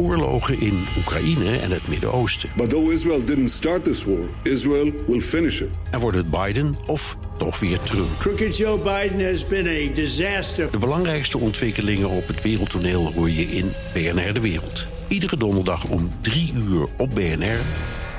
oorlogen 0.00 0.60
in 0.60 0.86
Oekraïne 0.98 1.58
en 1.58 1.70
het 1.70 1.88
Midden-Oosten. 1.88 2.50
But 2.56 2.70
though 2.70 2.92
Israel 2.92 3.24
didn't 3.24 3.50
start 3.50 3.84
this 3.84 4.04
war, 4.04 4.28
Israel 4.42 4.92
will 5.06 5.20
finish 5.20 5.60
it. 5.60 5.68
En 5.90 6.00
wordt 6.00 6.16
het 6.16 6.30
Biden 6.30 6.76
of 6.86 7.16
toch 7.36 7.60
weer 7.60 7.80
Trump? 7.80 8.18
Crooked 8.18 8.56
Joe 8.56 8.78
Biden 8.78 9.30
has 9.30 9.46
been 9.46 9.66
a 9.66 9.94
disaster. 9.94 10.70
De 10.70 10.78
belangrijkste 10.78 11.38
ontwikkelingen 11.38 12.08
op 12.08 12.26
het 12.26 12.42
wereldtoneel 12.42 13.12
hoor 13.12 13.30
je 13.30 13.42
in 13.42 13.72
BNR 13.92 14.32
De 14.32 14.40
Wereld. 14.40 14.86
Iedere 15.08 15.36
donderdag 15.36 15.84
om 15.84 16.12
3 16.20 16.52
uur 16.54 16.86
op 16.96 17.14
BNR 17.14 17.58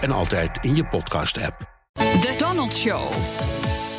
en 0.01 0.11
altijd 0.11 0.65
in 0.65 0.75
je 0.75 0.85
podcast-app. 0.85 1.69
The 1.93 2.33
Donald 2.37 2.75
Show. 2.75 3.11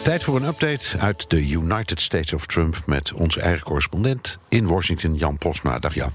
Tijd 0.02 0.24
voor 0.24 0.36
een 0.36 0.44
update 0.44 0.98
uit 0.98 1.30
de 1.30 1.48
United 1.48 2.00
States 2.00 2.32
of 2.32 2.46
Trump 2.46 2.82
met 2.86 3.12
onze 3.12 3.40
eigen 3.40 3.62
correspondent 3.62 4.38
in 4.48 4.66
Washington, 4.66 5.14
Jan 5.14 5.38
Posma. 5.38 5.78
Dag 5.78 5.94
Jan. 5.94 6.12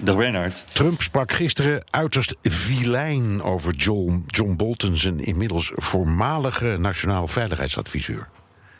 Dag 0.00 0.16
Bernard. 0.16 0.64
Trump 0.72 1.02
sprak 1.02 1.32
gisteren 1.32 1.84
uiterst 1.90 2.36
vilijn 2.42 3.42
over 3.42 3.74
John, 3.74 4.24
John 4.26 4.56
Bolton, 4.56 4.96
zijn 4.96 5.20
inmiddels 5.20 5.70
voormalige 5.74 6.76
nationaal 6.78 7.26
veiligheidsadviseur. 7.26 8.28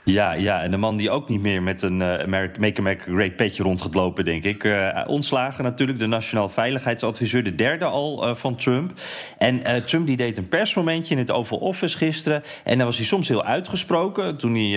Ja, 0.09 0.33
ja, 0.33 0.63
en 0.63 0.71
de 0.71 0.77
man 0.77 0.97
die 0.97 1.11
ook 1.11 1.29
niet 1.29 1.41
meer 1.41 1.63
met 1.63 1.83
een 1.83 2.01
uh, 2.01 2.25
Make 2.27 2.75
America 2.79 3.13
Great 3.13 3.37
petje 3.37 3.63
rond 3.63 3.81
gaat 3.81 3.95
lopen, 3.95 4.25
denk 4.25 4.45
ik. 4.45 4.65
Uh, 4.65 5.01
ontslagen 5.07 5.65
natuurlijk, 5.65 5.99
de 5.99 6.07
nationaal 6.07 6.49
veiligheidsadviseur, 6.49 7.45
de 7.45 7.55
derde 7.55 7.85
al 7.85 8.29
uh, 8.29 8.35
van 8.35 8.57
Trump. 8.57 8.93
En 9.39 9.63
Trump 9.87 10.07
die 10.07 10.17
deed 10.17 10.37
een 10.39 10.49
persmomentje 10.49 11.15
in 11.15 11.21
het 11.21 11.31
Oval 11.31 11.59
Office 11.59 11.97
gisteren. 11.97 12.43
En 12.65 12.77
dan 12.77 12.87
was 12.87 12.97
hij 12.97 13.07
soms 13.07 13.29
heel 13.29 13.45
uitgesproken. 13.45 14.37
Toen 14.37 14.55
hij, 14.55 14.69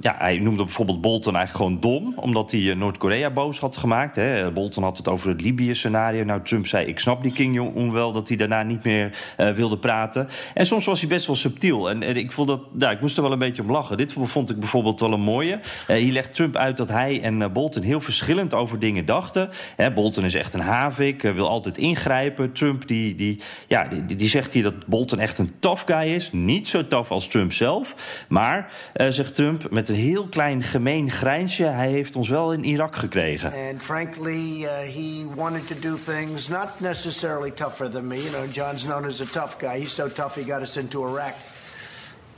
ja, 0.00 0.14
hij 0.18 0.38
noemde 0.38 0.64
bijvoorbeeld 0.64 1.00
Bolton 1.00 1.36
eigenlijk 1.36 1.64
gewoon 1.64 1.80
dom, 1.80 2.12
omdat 2.16 2.50
hij 2.50 2.74
Noord-Korea 2.74 3.30
boos 3.30 3.58
had 3.58 3.76
gemaakt. 3.76 4.16
Hè. 4.16 4.50
Bolton 4.50 4.82
had 4.82 4.96
het 4.96 5.08
over 5.08 5.28
het 5.28 5.40
Libië-scenario. 5.40 6.24
Nou, 6.24 6.42
Trump 6.42 6.66
zei: 6.66 6.86
Ik 6.86 6.98
snap 6.98 7.22
die 7.22 7.32
King 7.32 7.54
Jong-un 7.54 7.92
wel, 7.92 8.12
dat 8.12 8.28
hij 8.28 8.36
daarna 8.36 8.62
niet 8.62 8.84
meer 8.84 9.34
wilde 9.54 9.78
praten. 9.78 10.28
En 10.54 10.66
soms 10.66 10.84
was 10.84 11.00
hij 11.00 11.08
best 11.08 11.26
wel 11.26 11.36
subtiel. 11.36 11.90
En, 11.90 12.02
ik, 12.16 12.32
vond 12.32 12.48
dat, 12.48 12.60
ja, 12.78 12.90
ik 12.90 13.00
moest 13.00 13.16
er 13.16 13.22
wel 13.22 13.32
een 13.32 13.38
beetje 13.38 13.62
om 13.62 13.70
lachen. 13.70 13.96
Dit 13.96 14.12
vond 14.12 14.47
ik 14.50 14.58
bijvoorbeeld 14.58 15.00
wel 15.00 15.12
een 15.12 15.20
mooie. 15.20 15.60
Uh, 15.88 15.96
hier 15.96 16.12
legt 16.12 16.34
Trump 16.34 16.56
uit 16.56 16.76
dat 16.76 16.88
hij 16.88 17.22
en 17.22 17.40
uh, 17.40 17.48
Bolton 17.48 17.82
heel 17.82 18.00
verschillend 18.00 18.54
over 18.54 18.78
dingen 18.78 19.04
dachten. 19.04 19.50
Hè, 19.76 19.92
Bolton 19.92 20.24
is 20.24 20.34
echt 20.34 20.54
een 20.54 20.60
havik, 20.60 21.22
uh, 21.22 21.34
wil 21.34 21.48
altijd 21.48 21.78
ingrijpen. 21.78 22.52
Trump 22.52 22.88
die, 22.88 23.14
die, 23.14 23.40
ja, 23.66 23.84
die, 23.84 24.16
die, 24.16 24.28
zegt 24.28 24.52
hier 24.52 24.62
dat 24.62 24.86
Bolton 24.86 25.18
echt 25.18 25.38
een 25.38 25.50
tough 25.58 25.82
guy 25.86 26.14
is. 26.14 26.32
Niet 26.32 26.68
zo 26.68 26.86
tough 26.86 27.10
als 27.10 27.28
Trump 27.28 27.52
zelf. 27.52 27.94
Maar, 28.28 28.72
zegt 29.08 29.34
Trump, 29.34 29.70
met 29.70 29.88
een 29.88 29.94
heel 29.94 30.26
klein 30.26 30.62
gemeen 30.62 31.10
grijnsje... 31.10 31.64
hij 31.64 31.90
heeft 31.90 32.16
ons 32.16 32.28
wel 32.28 32.52
in 32.52 32.64
Irak 32.64 32.96
gekregen. 32.96 33.52
And 33.70 33.82
frankly, 33.82 34.66
he 34.94 35.26
wanted 35.34 35.66
to 35.66 35.74
do 35.80 35.98
things 36.04 36.48
not 36.48 36.80
necessarily 36.80 37.50
tougher 37.50 37.90
than 37.90 38.06
me. 38.06 38.16
You 38.16 38.30
know, 38.30 38.52
John's 38.52 38.82
known 38.82 39.04
as 39.04 39.20
a 39.20 39.24
tough 39.32 39.56
guy. 39.58 39.80
He's 39.80 39.94
so 39.94 40.08
tough 40.08 40.34
he 40.34 40.44
got 40.44 40.62
us 40.62 40.76
into 40.76 41.06
Iraq. 41.06 41.34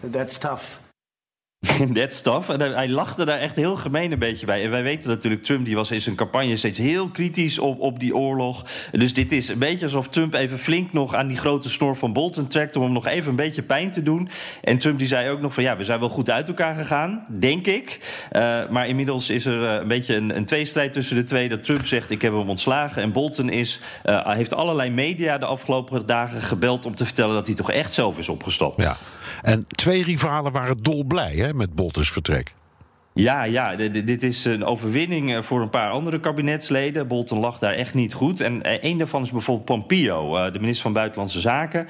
That's 0.03 0.39
tough. 0.39 0.90
That 1.95 2.13
stuff. 2.13 2.49
En 2.49 2.61
hij 2.61 2.89
lachte 2.89 3.25
daar 3.25 3.39
echt 3.39 3.57
heel 3.57 3.77
gemeen 3.77 4.13
een 4.13 4.19
beetje 4.19 4.47
bij. 4.47 4.65
En 4.65 4.71
wij 4.71 4.83
weten 4.83 5.09
natuurlijk, 5.09 5.45
Trump 5.45 5.65
die 5.65 5.75
was 5.75 5.91
in 5.91 6.01
zijn 6.01 6.17
campagne 6.17 6.57
steeds 6.57 6.79
heel 6.79 7.09
kritisch 7.09 7.59
op, 7.59 7.81
op 7.81 8.01
die 8.01 8.17
oorlog. 8.17 8.65
Dus 8.93 9.15
dit 9.15 9.33
is 9.33 9.49
een 9.49 9.59
beetje 9.59 9.85
alsof 9.85 10.09
Trump 10.09 10.35
even 10.35 10.59
flink 10.59 10.93
nog 10.93 11.15
aan 11.15 11.27
die 11.27 11.37
grote 11.37 11.71
snor 11.71 11.97
van 11.97 12.13
Bolton 12.13 12.47
trekt... 12.47 12.77
om 12.77 12.83
hem 12.83 12.93
nog 12.93 13.07
even 13.07 13.31
een 13.31 13.37
beetje 13.37 13.63
pijn 13.63 13.91
te 13.91 14.03
doen. 14.03 14.29
En 14.63 14.79
Trump 14.79 14.99
die 14.99 15.09
zei 15.09 15.31
ook 15.31 15.41
nog 15.41 15.55
van 15.55 15.63
ja, 15.63 15.77
we 15.77 15.85
zijn 15.85 16.01
wel 16.01 16.09
goed 16.09 16.31
uit 16.31 16.49
elkaar 16.49 16.75
gegaan, 16.75 17.25
denk 17.29 17.67
ik. 17.67 17.99
Uh, 18.33 18.69
maar 18.69 18.89
inmiddels 18.89 19.31
is 19.31 19.47
er 19.47 19.63
een 19.63 19.89
beetje 19.89 20.17
een, 20.17 20.37
een 20.37 20.45
tweestrijd 20.45 20.93
tussen 20.93 21.17
de 21.17 21.25
twee. 21.25 21.49
Dat 21.49 21.65
Trump 21.65 21.87
zegt, 21.87 22.11
ik 22.11 22.23
heb 22.23 22.33
hem 22.33 22.49
ontslagen. 22.49 23.03
En 23.03 23.13
Bolton 23.13 23.49
is, 23.49 23.81
uh, 24.05 24.35
heeft 24.35 24.55
allerlei 24.55 24.91
media 24.91 25.39
de 25.39 25.47
afgelopen 25.47 26.07
dagen 26.07 26.43
gebeld... 26.43 26.87
om 26.87 26.95
te 26.95 27.05
vertellen 27.05 27.35
dat 27.35 27.47
hij 27.47 27.55
toch 27.55 27.71
echt 27.71 27.93
zelf 27.93 28.19
is 28.19 28.29
opgestapt. 28.29 28.83
Ja. 28.83 28.97
En 29.43 29.67
twee 29.69 30.05
rivalen 30.05 30.53
waren 30.53 30.77
dolblij 30.83 31.35
hè, 31.35 31.50
met 31.55 31.75
Boltons 31.75 32.13
vertrek. 32.13 32.55
Ja, 33.15 33.45
ja, 33.45 33.77
dit 33.77 34.23
is 34.23 34.45
een 34.45 34.65
overwinning 34.65 35.35
eh, 35.35 35.43
voor 35.43 35.61
een 35.61 35.71
paar 35.71 35.91
andere 35.91 36.21
kabinetsleden. 36.21 37.07
Bolton 37.07 37.39
lag 37.39 37.59
daar 37.59 37.73
echt 37.73 37.95
niet 37.95 38.15
goed. 38.15 38.41
En 38.41 38.61
een 38.87 38.99
daarvan 38.99 39.23
is 39.23 39.31
bijvoorbeeld 39.31 39.67
Pompeo, 39.67 40.51
de 40.51 40.59
minister 40.59 40.83
van 40.83 40.93
Buitenlandse 40.93 41.41
Zaken. 41.41 41.87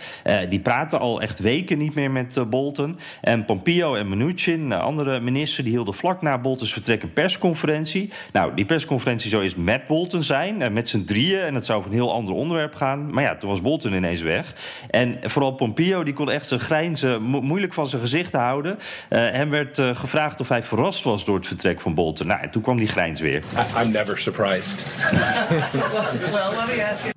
Die 0.49 0.61
praten 0.61 1.01
al 1.01 1.21
echt 1.21 1.39
weken 1.39 1.79
niet 1.79 1.95
meer 1.95 2.11
met 2.11 2.51
Bolton. 2.51 2.99
En 3.21 3.45
Pompeo 3.45 3.95
en 3.95 4.09
Mnuchin, 4.09 4.73
andere 4.73 5.21
minister, 5.21 5.65
die 5.65 5.73
hielden 5.73 5.95
vlak 5.95 6.23
na 6.23 6.39
Boltons 6.39 6.73
vertrek 6.73 7.03
een 7.03 7.13
persconferentie. 7.13 8.11
Nou, 8.33 8.55
die 8.55 8.65
persconferentie 8.65 9.31
zou 9.31 9.43
eerst 9.43 9.57
met 9.57 9.87
Bolton 9.87 10.23
zijn, 10.23 10.73
met 10.73 10.89
z'n 10.89 11.05
drieën. 11.05 11.41
En 11.41 11.55
het 11.55 11.67
zou 11.67 11.79
over 11.79 11.91
een 11.91 11.97
heel 11.97 12.13
ander 12.13 12.35
onderwerp 12.35 12.75
gaan. 12.75 13.11
Maar 13.11 13.23
ja, 13.23 13.37
toen 13.37 13.51
was 13.51 13.63
Bolton 13.63 13.93
ineens 13.93 14.21
weg. 14.21 14.55
En 14.91 15.19
vooral 15.23 15.53
Pompeo, 15.53 16.05
die 16.05 16.15
kon 16.15 16.31
echt 16.31 16.47
zijn 16.47 16.61
grijnzen 16.61 17.23
moeilijk 17.23 17.75
van 17.75 17.87
zijn 17.87 18.03
gezicht 18.03 18.33
houden. 18.33 18.79
hem 19.09 19.51
werd 19.51 19.83
gevraagd 19.95 20.41
of 20.41 20.49
hij 20.49 20.63
verrast 20.63 21.03
was 21.03 21.10
door 21.19 21.37
het 21.37 21.47
vertrek 21.47 21.81
van 21.81 21.95
Bolton. 21.95 22.27
Nou, 22.27 22.41
en 22.41 22.51
toen 22.51 22.63
kwam 22.63 22.77
die 22.77 22.87
grijns 22.87 23.21
weer. 23.21 23.43
I'm 23.83 23.91
never 23.91 24.19
surprised. 24.19 24.87
well, 25.11 26.51
let 26.57 26.77
me 26.77 26.89
ask 26.91 27.03
you. 27.03 27.13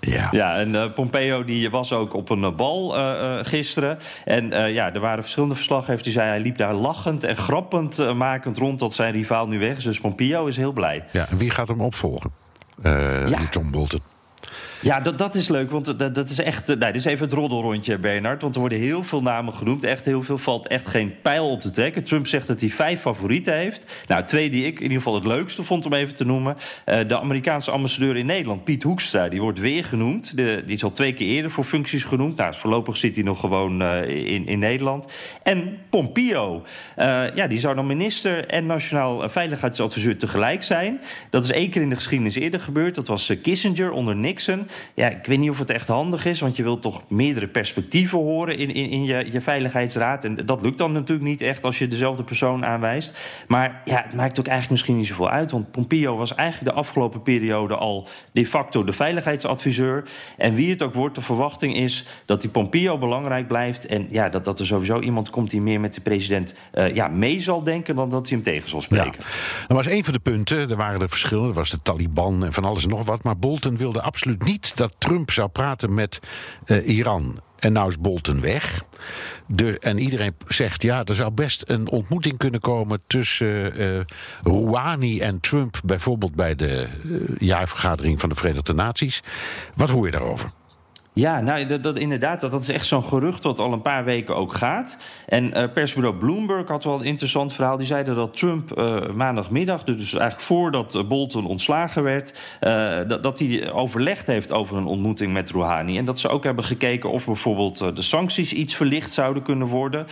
Ja. 0.00 0.28
ja, 0.30 0.56
en 0.56 0.74
uh, 0.74 0.92
Pompeo 0.94 1.44
die 1.44 1.70
was 1.70 1.92
ook 1.92 2.14
op 2.14 2.30
een 2.30 2.56
bal 2.56 2.98
uh, 2.98 3.02
uh, 3.02 3.38
gisteren. 3.42 3.98
En 4.24 4.72
ja, 4.72 4.94
er 4.94 5.00
waren 5.00 5.22
verschillende 5.22 5.54
verslaggevers 5.54 6.02
die 6.02 6.12
zeiden... 6.12 6.34
hij 6.34 6.44
liep 6.44 6.56
daar 6.56 6.74
lachend 6.74 7.24
en 7.24 7.36
grappend 7.36 8.14
makend 8.14 8.58
rond 8.58 8.78
dat 8.78 8.94
zijn 8.94 9.12
rivaal 9.12 9.48
nu 9.48 9.58
weg 9.58 9.76
is. 9.76 9.84
Dus 9.84 10.00
Pompeo 10.00 10.46
is 10.46 10.56
heel 10.56 10.72
blij. 10.72 11.04
Ja, 11.12 11.28
en 11.30 11.36
wie 11.36 11.50
gaat 11.50 11.68
hem 11.68 11.80
opvolgen? 11.80 12.30
ja. 12.82 13.48
John 13.50 13.70
Bolton. 13.70 14.09
Ja, 14.82 15.00
dat, 15.00 15.18
dat 15.18 15.34
is 15.34 15.48
leuk, 15.48 15.70
want 15.70 15.98
dat, 15.98 16.14
dat 16.14 16.30
is 16.30 16.38
echt... 16.38 16.66
Nee, 16.66 16.78
dit 16.78 16.94
is 16.94 17.04
even 17.04 17.24
het 17.24 17.34
roddelrondje, 17.34 17.98
Bernard. 17.98 18.42
Want 18.42 18.54
er 18.54 18.60
worden 18.60 18.78
heel 18.78 19.04
veel 19.04 19.22
namen 19.22 19.54
genoemd. 19.54 19.84
Echt 19.84 20.04
heel 20.04 20.22
veel, 20.22 20.38
valt 20.38 20.66
echt 20.66 20.88
geen 20.88 21.14
pijl 21.22 21.50
op 21.50 21.60
te 21.60 21.70
trekken. 21.70 22.04
Trump 22.04 22.26
zegt 22.26 22.46
dat 22.46 22.60
hij 22.60 22.70
vijf 22.70 23.00
favorieten 23.00 23.54
heeft. 23.54 24.04
Nou, 24.08 24.24
twee 24.24 24.50
die 24.50 24.64
ik 24.64 24.76
in 24.76 24.82
ieder 24.82 24.96
geval 24.96 25.14
het 25.14 25.24
leukste 25.24 25.62
vond 25.62 25.86
om 25.86 25.92
even 25.92 26.14
te 26.14 26.24
noemen. 26.24 26.56
Uh, 26.86 26.98
de 27.08 27.18
Amerikaanse 27.18 27.70
ambassadeur 27.70 28.16
in 28.16 28.26
Nederland, 28.26 28.64
Piet 28.64 28.82
Hoekstra... 28.82 29.28
die 29.28 29.40
wordt 29.40 29.58
weer 29.58 29.84
genoemd. 29.84 30.36
Die 30.36 30.62
is 30.66 30.84
al 30.84 30.92
twee 30.92 31.12
keer 31.12 31.26
eerder 31.26 31.50
voor 31.50 31.64
functies 31.64 32.04
genoemd. 32.04 32.36
Nou, 32.36 32.54
voorlopig 32.54 32.96
zit 32.96 33.14
hij 33.14 33.24
nog 33.24 33.40
gewoon 33.40 33.82
uh, 33.82 34.08
in, 34.08 34.46
in 34.46 34.58
Nederland. 34.58 35.06
En 35.42 35.78
Pompeo. 35.90 36.62
Ja, 37.34 37.46
die 37.46 37.58
zou 37.58 37.74
dan 37.74 37.86
minister 37.86 38.46
en 38.46 38.66
nationaal 38.66 39.28
veiligheidsadviseur 39.28 40.18
tegelijk 40.18 40.62
zijn. 40.62 41.00
Dat 41.30 41.44
is 41.44 41.50
één 41.50 41.70
keer 41.70 41.82
in 41.82 41.88
de 41.88 41.94
geschiedenis 41.94 42.34
eerder 42.34 42.60
gebeurd. 42.60 42.94
Dat 42.94 43.08
was 43.08 43.32
Kissinger 43.42 43.90
onder 43.90 44.16
Nixon. 44.16 44.68
Ja, 44.94 45.08
ik 45.08 45.26
weet 45.26 45.38
niet 45.38 45.50
of 45.50 45.58
het 45.58 45.70
echt 45.70 45.88
handig 45.88 46.24
is, 46.24 46.40
want 46.40 46.56
je 46.56 46.62
wilt 46.62 46.82
toch 46.82 47.02
meerdere 47.08 47.48
perspectieven 47.48 48.18
horen 48.18 48.58
in, 48.58 48.74
in, 48.74 48.90
in 48.90 49.04
je, 49.04 49.26
je 49.32 49.40
veiligheidsraad. 49.40 50.24
En 50.24 50.46
dat 50.46 50.62
lukt 50.62 50.78
dan 50.78 50.92
natuurlijk 50.92 51.28
niet 51.28 51.42
echt 51.42 51.64
als 51.64 51.78
je 51.78 51.88
dezelfde 51.88 52.24
persoon 52.24 52.64
aanwijst. 52.64 53.18
Maar 53.48 53.82
ja, 53.84 54.02
het 54.04 54.14
maakt 54.14 54.38
ook 54.38 54.46
eigenlijk 54.46 54.70
misschien 54.70 54.96
niet 54.96 55.06
zoveel 55.06 55.30
uit, 55.30 55.50
want 55.50 55.70
Pompeo 55.70 56.16
was 56.16 56.34
eigenlijk 56.34 56.74
de 56.74 56.80
afgelopen 56.80 57.22
periode 57.22 57.76
al 57.76 58.08
de 58.32 58.46
facto 58.46 58.84
de 58.84 58.92
veiligheidsadviseur. 58.92 60.04
En 60.36 60.54
wie 60.54 60.70
het 60.70 60.82
ook 60.82 60.94
wordt, 60.94 61.14
de 61.14 61.22
verwachting 61.22 61.76
is 61.76 62.06
dat 62.24 62.40
die 62.40 62.50
Pompeo 62.50 62.98
belangrijk 62.98 63.46
blijft. 63.46 63.86
En 63.86 64.06
ja, 64.10 64.28
dat, 64.28 64.44
dat 64.44 64.58
er 64.58 64.66
sowieso 64.66 65.00
iemand 65.00 65.30
komt 65.30 65.50
die 65.50 65.60
meer 65.60 65.80
met 65.80 65.94
de 65.94 66.00
president 66.00 66.54
uh, 66.74 66.94
ja, 66.94 67.08
mee 67.08 67.40
zal 67.40 67.62
denken 67.62 67.96
dan 67.96 68.10
dat 68.10 68.28
hij 68.28 68.36
hem 68.36 68.44
tegen 68.44 68.68
zal 68.68 68.80
spreken. 68.80 69.14
Ja. 69.18 69.24
Dat 69.68 69.76
was 69.76 69.86
een 69.86 70.04
van 70.04 70.12
de 70.12 70.18
punten. 70.18 70.70
Er 70.70 70.76
waren 70.76 71.00
er 71.00 71.08
verschillen. 71.08 71.48
Er 71.48 71.54
was 71.54 71.70
de 71.70 71.82
Taliban 71.82 72.44
en 72.44 72.52
van 72.52 72.64
alles 72.64 72.82
en 72.82 72.88
nog 72.88 73.06
wat. 73.06 73.22
Maar 73.22 73.38
Bolton 73.38 73.76
wilde 73.76 74.02
absoluut 74.02 74.44
dat 74.60 74.94
Trump 74.98 75.30
zou 75.30 75.48
praten 75.48 75.94
met 75.94 76.20
uh, 76.66 76.88
Iran. 76.88 77.40
En 77.58 77.72
nou 77.72 77.88
is 77.88 77.98
Bolton 77.98 78.40
weg. 78.40 78.82
De, 79.46 79.78
en 79.78 79.98
iedereen 79.98 80.34
zegt, 80.48 80.82
ja, 80.82 81.04
er 81.04 81.14
zou 81.14 81.30
best 81.30 81.62
een 81.66 81.88
ontmoeting 81.88 82.38
kunnen 82.38 82.60
komen 82.60 83.02
tussen 83.06 83.80
uh, 83.80 84.00
Rouhani 84.42 85.20
en 85.20 85.40
Trump, 85.40 85.80
bijvoorbeeld 85.84 86.34
bij 86.34 86.54
de 86.54 86.88
uh, 87.04 87.36
jaarvergadering 87.38 88.20
van 88.20 88.28
de 88.28 88.34
Verenigde 88.34 88.74
Naties. 88.74 89.22
Wat 89.74 89.90
hoor 89.90 90.04
je 90.04 90.10
daarover? 90.10 90.50
Ja, 91.20 91.40
nou, 91.40 91.80
dat, 91.80 91.98
inderdaad, 91.98 92.40
dat, 92.40 92.50
dat 92.50 92.62
is 92.62 92.68
echt 92.68 92.86
zo'n 92.86 93.04
gerucht 93.04 93.42
dat 93.42 93.58
al 93.58 93.72
een 93.72 93.82
paar 93.82 94.04
weken 94.04 94.36
ook 94.36 94.54
gaat. 94.54 94.96
En 95.26 95.58
uh, 95.58 95.64
persbureau 95.74 96.16
Bloomberg 96.16 96.68
had 96.68 96.84
wel 96.84 97.00
een 97.00 97.04
interessant 97.04 97.52
verhaal. 97.52 97.76
Die 97.76 97.86
zeiden 97.86 98.14
dat 98.14 98.36
Trump 98.36 98.78
uh, 98.78 99.08
maandagmiddag, 99.14 99.84
dus 99.84 99.96
eigenlijk 100.12 100.40
voordat 100.40 101.08
Bolton 101.08 101.46
ontslagen 101.46 102.02
werd... 102.02 102.38
Dat, 103.08 103.22
dat 103.22 103.38
hij 103.38 103.72
overlegd 103.72 104.26
heeft 104.26 104.52
over 104.52 104.76
een 104.76 104.86
ontmoeting 104.86 105.32
met 105.32 105.50
Rouhani. 105.50 105.98
En 105.98 106.04
dat 106.04 106.18
ze 106.18 106.28
ook 106.28 106.44
hebben 106.44 106.64
gekeken 106.64 107.10
of 107.10 107.26
bijvoorbeeld 107.26 107.96
de 107.96 108.02
sancties 108.02 108.52
iets 108.52 108.74
verlicht 108.74 109.12
zouden 109.12 109.42
kunnen 109.42 109.66
worden. 109.66 110.06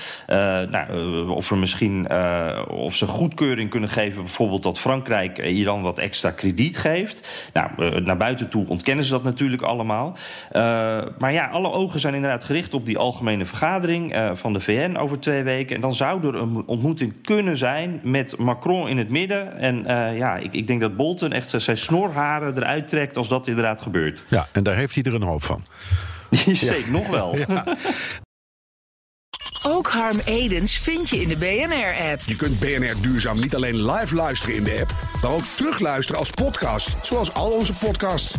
nou, 0.71 1.29
of 1.29 1.51
er 1.51 1.59
misschien 1.59 2.11
of 2.69 2.95
ze 2.95 3.07
goedkeuring 3.07 3.71
kunnen 3.71 3.89
geven, 3.89 4.23
bijvoorbeeld 4.23 4.63
dat 4.63 4.79
Frankrijk 4.79 5.39
Iran 5.39 5.83
wat 5.83 5.99
extra 5.99 6.31
krediet 6.31 6.79
geeft. 6.79 7.51
Nou, 7.53 8.01
naar 8.01 8.17
buiten 8.17 8.49
toe 8.49 8.69
ontkennen 8.69 9.05
ze 9.05 9.11
dat 9.11 9.23
natuurlijk 9.23 9.63
allemaal. 9.63 10.17
Maar 11.19 11.33
ja, 11.33 11.47
alle 11.47 11.71
ogen 11.71 12.01
zijn 12.01 12.15
inderdaad 12.15 12.45
gericht 12.45 12.75
op 12.75 12.87
die 12.87 12.99
algemene 12.99 13.47
vergadering 13.47 14.17
uh, 14.17 14.31
van 14.35 14.53
de 14.53 14.61
VN 14.61 14.97
over 14.97 15.21
twee 15.21 15.43
weken. 15.43 15.77
En 15.77 15.81
dan 15.81 15.95
zou 15.95 16.27
er 16.27 16.35
een 16.35 16.63
ontmoeting 16.67 17.15
kunnen 17.23 17.57
zijn 17.57 18.01
met 18.03 18.39
Macron 18.39 18.89
in 18.89 18.99
het 18.99 19.09
midden. 19.09 19.59
En 19.59 19.79
uh, 19.79 20.17
ja, 20.19 20.37
ik, 20.37 20.53
ik, 20.53 20.67
denk 20.67 20.81
dat 20.81 20.97
Bolton 20.97 21.33
echt 21.33 21.55
zijn 21.57 21.77
snorharen 21.77 22.57
eruit 22.57 22.89
trekt 22.89 23.17
als 23.17 23.29
dat 23.29 23.47
inderdaad 23.47 23.83
gebeurt. 23.83 24.25
Ja, 24.29 24.49
en 24.53 24.63
daar 24.63 24.77
heeft 24.77 24.95
hij 24.95 25.05
er 25.05 25.15
een 25.15 25.23
hoop 25.23 25.43
van. 25.43 25.63
Zeker, 26.31 26.87
ja. 26.87 26.91
nog 26.91 27.11
wel. 27.11 27.37
Ja. 27.37 27.65
Ook 29.63 29.89
Harm 29.89 30.19
Edens 30.25 30.79
vind 30.79 31.09
je 31.09 31.21
in 31.21 31.29
de 31.29 31.37
BNR-app. 31.37 32.21
Je 32.27 32.37
kunt 32.37 32.59
BNR 32.59 32.95
Duurzaam 33.01 33.41
niet 33.41 33.55
alleen 33.55 33.91
live 33.91 34.15
luisteren 34.15 34.55
in 34.55 34.65
de 34.65 34.79
app, 34.81 34.95
maar 35.23 35.31
ook 35.31 35.45
terugluisteren 35.55 36.21
als 36.21 36.31
podcast, 36.31 36.97
zoals 37.03 37.35
al 37.35 37.51
onze 37.51 37.73
podcasts. 37.73 38.39